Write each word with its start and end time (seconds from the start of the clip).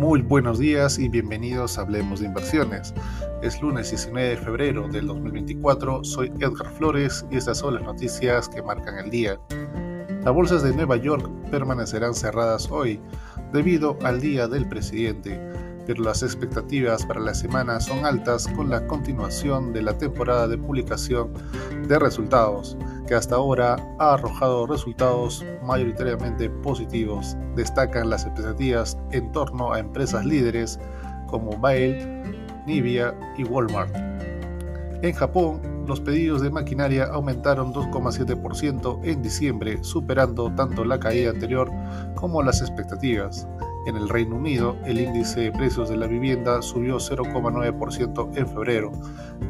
Muy 0.00 0.22
buenos 0.22 0.58
días 0.58 0.98
y 0.98 1.10
bienvenidos 1.10 1.76
a 1.76 1.82
Hablemos 1.82 2.20
de 2.20 2.26
Inversiones. 2.26 2.94
Es 3.42 3.60
lunes 3.60 3.90
19 3.90 4.30
de 4.30 4.36
febrero 4.38 4.88
del 4.88 5.06
2024, 5.06 6.04
soy 6.04 6.32
Edgar 6.40 6.72
Flores 6.72 7.26
y 7.30 7.36
estas 7.36 7.58
son 7.58 7.74
las 7.74 7.82
noticias 7.82 8.48
que 8.48 8.62
marcan 8.62 8.96
el 8.96 9.10
día. 9.10 9.38
Las 10.24 10.32
bolsas 10.32 10.62
de 10.62 10.74
Nueva 10.74 10.96
York 10.96 11.30
permanecerán 11.50 12.14
cerradas 12.14 12.70
hoy 12.70 12.98
debido 13.52 13.98
al 14.02 14.22
Día 14.22 14.48
del 14.48 14.66
Presidente, 14.66 15.38
pero 15.86 16.02
las 16.02 16.22
expectativas 16.22 17.04
para 17.04 17.20
la 17.20 17.34
semana 17.34 17.80
son 17.80 18.04
altas 18.04 18.46
con 18.48 18.70
la 18.70 18.86
continuación 18.86 19.72
de 19.72 19.82
la 19.82 19.96
temporada 19.96 20.48
de 20.48 20.58
publicación 20.58 21.32
de 21.88 21.98
resultados 21.98 22.76
que 23.06 23.14
hasta 23.14 23.34
ahora 23.34 23.76
ha 23.98 24.14
arrojado 24.14 24.66
resultados 24.66 25.44
mayoritariamente 25.64 26.48
positivos. 26.48 27.36
Destacan 27.56 28.08
las 28.08 28.24
expectativas 28.24 28.96
en 29.10 29.32
torno 29.32 29.72
a 29.72 29.80
empresas 29.80 30.24
líderes 30.24 30.78
como 31.26 31.58
Bail, 31.58 32.22
Nivea 32.66 33.12
y 33.36 33.42
Walmart. 33.44 33.92
En 35.02 35.12
Japón, 35.14 35.60
los 35.88 36.00
pedidos 36.00 36.40
de 36.40 36.50
maquinaria 36.50 37.06
aumentaron 37.06 37.72
2,7% 37.72 39.00
en 39.02 39.22
diciembre, 39.22 39.82
superando 39.82 40.54
tanto 40.54 40.84
la 40.84 41.00
caída 41.00 41.30
anterior 41.30 41.68
como 42.14 42.42
las 42.42 42.60
expectativas. 42.60 43.48
En 43.86 43.96
el 43.96 44.08
Reino 44.08 44.36
Unido, 44.36 44.76
el 44.84 45.00
índice 45.00 45.40
de 45.40 45.52
precios 45.52 45.88
de 45.88 45.96
la 45.96 46.06
vivienda 46.06 46.60
subió 46.60 46.96
0,9% 46.96 48.36
en 48.36 48.46
febrero, 48.46 48.92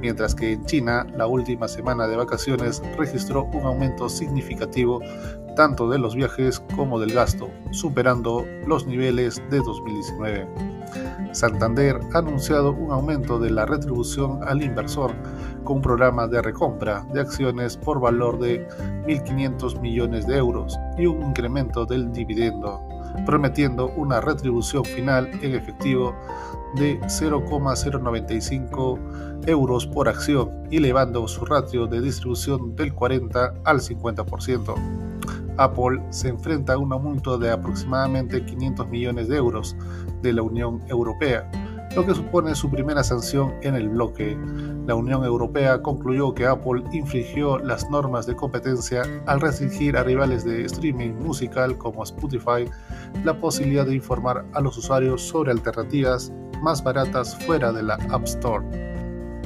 mientras 0.00 0.36
que 0.36 0.52
en 0.52 0.64
China, 0.66 1.04
la 1.16 1.26
última 1.26 1.66
semana 1.66 2.06
de 2.06 2.16
vacaciones 2.16 2.80
registró 2.96 3.44
un 3.44 3.62
aumento 3.62 4.08
significativo 4.08 5.00
tanto 5.56 5.90
de 5.90 5.98
los 5.98 6.14
viajes 6.14 6.60
como 6.76 7.00
del 7.00 7.12
gasto, 7.12 7.50
superando 7.72 8.46
los 8.66 8.86
niveles 8.86 9.42
de 9.50 9.58
2019. 9.58 10.48
Santander 11.32 12.00
ha 12.12 12.18
anunciado 12.18 12.72
un 12.72 12.92
aumento 12.92 13.38
de 13.38 13.50
la 13.50 13.66
retribución 13.66 14.40
al 14.46 14.62
inversor 14.62 15.12
con 15.64 15.76
un 15.76 15.82
programa 15.82 16.26
de 16.26 16.42
recompra 16.42 17.06
de 17.12 17.20
acciones 17.20 17.76
por 17.76 18.00
valor 18.00 18.38
de 18.38 18.66
1.500 19.06 19.80
millones 19.80 20.26
de 20.26 20.36
euros 20.36 20.78
y 20.98 21.06
un 21.06 21.22
incremento 21.22 21.84
del 21.84 22.12
dividendo 22.12 22.89
prometiendo 23.26 23.88
una 23.88 24.20
retribución 24.20 24.84
final 24.84 25.30
en 25.42 25.54
efectivo 25.54 26.14
de 26.76 27.00
0,095 27.08 28.98
euros 29.46 29.86
por 29.86 30.08
acción 30.08 30.50
elevando 30.70 31.26
su 31.26 31.44
ratio 31.44 31.86
de 31.86 32.00
distribución 32.00 32.76
del 32.76 32.94
40 32.94 33.54
al 33.64 33.80
50%. 33.80 34.74
Apple 35.56 36.02
se 36.10 36.28
enfrenta 36.28 36.74
a 36.74 36.78
un 36.78 36.92
aumento 36.92 37.36
de 37.38 37.50
aproximadamente 37.50 38.44
500 38.44 38.88
millones 38.88 39.28
de 39.28 39.36
euros 39.36 39.76
de 40.22 40.32
la 40.32 40.42
Unión 40.42 40.82
Europea 40.88 41.50
lo 41.94 42.06
que 42.06 42.14
supone 42.14 42.54
su 42.54 42.70
primera 42.70 43.02
sanción 43.02 43.54
en 43.62 43.74
el 43.74 43.88
bloque. 43.88 44.36
La 44.86 44.94
Unión 44.94 45.24
Europea 45.24 45.82
concluyó 45.82 46.34
que 46.34 46.46
Apple 46.46 46.84
infringió 46.92 47.58
las 47.58 47.90
normas 47.90 48.26
de 48.26 48.36
competencia 48.36 49.02
al 49.26 49.40
restringir 49.40 49.96
a 49.96 50.04
rivales 50.04 50.44
de 50.44 50.64
streaming 50.64 51.14
musical 51.14 51.76
como 51.76 52.04
Spotify 52.04 52.64
la 53.24 53.38
posibilidad 53.38 53.86
de 53.86 53.96
informar 53.96 54.44
a 54.52 54.60
los 54.60 54.76
usuarios 54.78 55.22
sobre 55.22 55.50
alternativas 55.50 56.32
más 56.62 56.82
baratas 56.82 57.36
fuera 57.44 57.72
de 57.72 57.82
la 57.82 57.94
App 58.10 58.24
Store. 58.24 58.64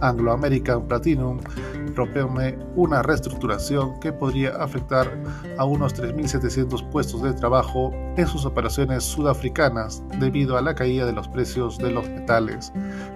Anglo 0.00 0.32
American 0.32 0.86
Platinum 0.86 1.38
propone 1.90 2.58
una 2.76 3.02
reestructuración 3.02 3.98
que 4.00 4.12
podría 4.12 4.50
afectar 4.56 5.06
a 5.58 5.64
unos 5.64 5.94
3.700 5.94 6.88
puestos 6.90 7.22
de 7.22 7.32
trabajo 7.32 7.92
en 8.16 8.26
sus 8.26 8.44
operaciones 8.44 9.04
sudafricanas 9.04 10.02
debido 10.18 10.56
a 10.56 10.62
la 10.62 10.74
caída 10.74 11.06
de 11.06 11.12
los 11.12 11.28
precios 11.28 11.78
de 11.78 11.90
los 11.90 12.08
metales. 12.08 12.72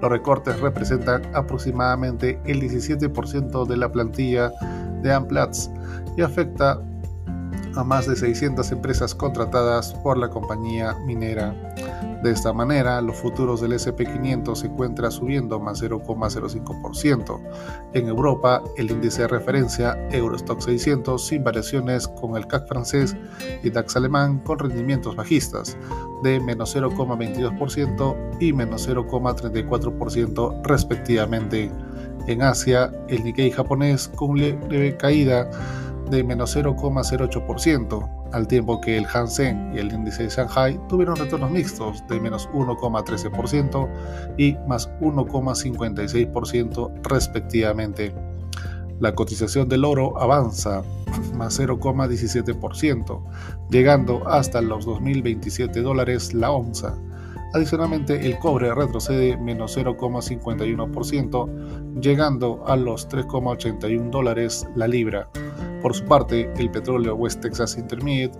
Los 0.00 0.10
recortes 0.10 0.58
representan 0.60 1.22
aproximadamente 1.34 2.40
el 2.44 2.60
17% 2.60 3.66
de 3.66 3.76
la 3.76 3.90
plantilla 3.90 4.52
de 5.02 5.12
Amplatz 5.12 5.70
y 6.16 6.22
afecta 6.22 6.80
a 7.76 7.84
más 7.84 8.06
de 8.06 8.16
600 8.16 8.72
empresas 8.72 9.14
contratadas 9.14 9.94
por 10.02 10.18
la 10.18 10.28
compañía 10.28 10.94
minera. 11.06 11.54
De 12.22 12.32
esta 12.32 12.52
manera, 12.52 13.00
los 13.00 13.16
futuros 13.16 13.60
del 13.60 13.72
SP500 13.72 14.56
se 14.56 14.66
encuentran 14.66 15.12
subiendo 15.12 15.60
más 15.60 15.80
0,05%. 15.82 17.40
En 17.92 18.08
Europa, 18.08 18.62
el 18.76 18.90
índice 18.90 19.22
de 19.22 19.28
referencia 19.28 19.96
Eurostock 20.10 20.60
600 20.60 21.24
sin 21.24 21.44
variaciones 21.44 22.08
con 22.08 22.36
el 22.36 22.46
CAC 22.46 22.66
francés 22.66 23.16
y 23.62 23.70
DAX 23.70 23.96
alemán 23.96 24.40
con 24.40 24.58
rendimientos 24.58 25.14
bajistas 25.14 25.76
de 26.24 26.40
menos 26.40 26.74
0,22% 26.74 28.16
y 28.40 28.52
menos 28.52 28.88
0,34% 28.88 30.60
respectivamente. 30.64 31.70
En 32.26 32.42
Asia, 32.42 32.92
el 33.08 33.22
Nikkei 33.24 33.50
japonés 33.50 34.08
con 34.08 34.36
leve 34.36 34.96
caída 34.96 35.48
de 36.08 36.24
menos 36.24 36.56
0,08%, 36.56 38.30
al 38.32 38.46
tiempo 38.46 38.80
que 38.80 38.96
el 38.96 39.06
Hansen 39.06 39.72
y 39.74 39.78
el 39.78 39.92
índice 39.92 40.22
de 40.24 40.30
Shanghai 40.30 40.80
tuvieron 40.88 41.16
retornos 41.16 41.50
mixtos 41.50 42.02
de 42.08 42.20
menos 42.20 42.48
1,13% 42.50 43.88
y 44.36 44.56
más 44.66 44.90
1,56% 45.00 46.92
respectivamente. 47.02 48.14
La 49.00 49.14
cotización 49.14 49.68
del 49.68 49.84
oro 49.84 50.20
avanza 50.20 50.82
más 51.34 51.60
0,17%, 51.60 53.22
llegando 53.70 54.28
hasta 54.28 54.60
los 54.60 54.86
2.027 54.86 55.82
dólares 55.82 56.34
la 56.34 56.50
onza. 56.50 56.94
Adicionalmente, 57.54 58.26
el 58.26 58.38
cobre 58.38 58.74
retrocede 58.74 59.38
menos 59.38 59.78
0,51%, 59.78 62.00
llegando 62.00 62.62
a 62.66 62.76
los 62.76 63.08
3,81 63.08 64.10
dólares 64.10 64.68
la 64.74 64.86
libra. 64.86 65.30
Por 65.82 65.94
su 65.94 66.04
parte, 66.04 66.52
el 66.56 66.70
petróleo 66.70 67.14
West 67.14 67.40
Texas 67.40 67.78
Intermediate 67.78 68.38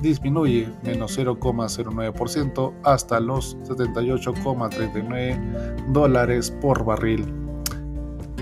disminuye 0.00 0.68
menos 0.84 1.18
0,09% 1.18 2.72
hasta 2.84 3.18
los 3.20 3.58
78,39 3.58 5.92
dólares 5.92 6.56
por 6.60 6.84
barril. 6.84 7.34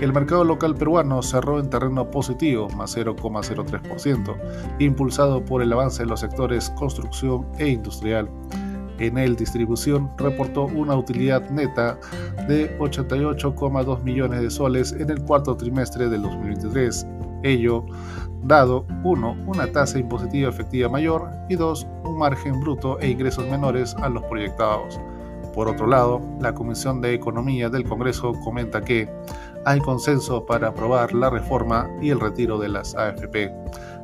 El 0.01 0.13
mercado 0.13 0.43
local 0.43 0.75
peruano 0.75 1.23
cerró 1.23 1.59
en 1.59 1.71
terreno 1.71 2.11
positivo, 2.11 2.69
más 2.69 2.95
0,03%, 2.95 4.37
impulsado 4.77 5.43
por 5.43 5.63
el 5.63 5.73
avance 5.73 6.03
en 6.03 6.09
los 6.09 6.19
sectores 6.19 6.69
construcción 6.71 7.47
e 7.57 7.69
industrial. 7.69 8.29
En 8.99 9.17
el 9.17 9.35
distribución 9.35 10.11
reportó 10.17 10.65
una 10.65 10.95
utilidad 10.95 11.49
neta 11.49 11.99
de 12.47 12.77
88,2 12.77 14.03
millones 14.03 14.41
de 14.41 14.51
soles 14.51 14.91
en 14.91 15.09
el 15.09 15.19
cuarto 15.23 15.57
trimestre 15.57 16.09
del 16.09 16.21
2023, 16.21 17.07
ello 17.43 17.85
dado 18.43 18.85
1. 19.03 19.37
una 19.45 19.67
tasa 19.71 19.99
impositiva 19.99 20.49
efectiva 20.49 20.89
mayor 20.89 21.29
y 21.49 21.55
2. 21.55 21.87
un 22.05 22.17
margen 22.17 22.59
bruto 22.61 22.99
e 22.99 23.09
ingresos 23.09 23.45
menores 23.47 23.95
a 23.95 24.09
los 24.09 24.23
proyectados. 24.23 24.99
Por 25.53 25.67
otro 25.67 25.87
lado, 25.87 26.21
la 26.39 26.53
Comisión 26.53 27.01
de 27.01 27.13
Economía 27.13 27.69
del 27.69 27.83
Congreso 27.83 28.33
comenta 28.43 28.81
que 28.81 29.09
hay 29.65 29.79
consenso 29.79 30.45
para 30.45 30.67
aprobar 30.67 31.13
la 31.13 31.29
reforma 31.29 31.89
y 31.99 32.11
el 32.11 32.19
retiro 32.19 32.59
de 32.59 32.69
las 32.69 32.95
AFP. 32.95 33.51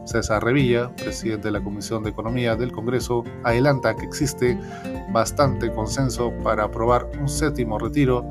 César 0.06 0.44
Revilla, 0.44 0.90
presidente 0.96 1.48
de 1.48 1.52
la 1.52 1.64
Comisión 1.64 2.04
de 2.04 2.10
Economía 2.10 2.56
del 2.56 2.72
Congreso, 2.72 3.24
adelanta 3.44 3.96
que 3.96 4.06
existe 4.06 4.60
bastante 5.12 5.72
consenso 5.72 6.34
para 6.44 6.66
aprobar 6.66 7.08
un 7.22 7.30
séptimo 7.30 7.80
retiro 7.80 8.28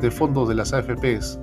de 0.00 0.10
fondos 0.10 0.48
de 0.48 0.54
las 0.56 0.72
AFPs 0.72 1.38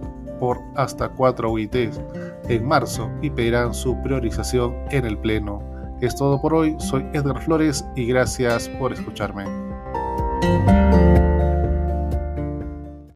hasta 0.81 1.09
4 1.09 1.51
UITs 1.51 2.01
en 2.47 2.65
marzo 2.65 3.09
y 3.21 3.29
pedirán 3.29 3.73
su 3.73 4.01
priorización 4.01 4.75
en 4.91 5.05
el 5.05 5.17
Pleno. 5.17 5.61
Es 6.01 6.15
todo 6.15 6.41
por 6.41 6.53
hoy, 6.53 6.75
soy 6.79 7.05
Edgar 7.13 7.41
Flores 7.41 7.85
y 7.95 8.05
gracias 8.05 8.69
por 8.69 8.93
escucharme. 8.93 9.43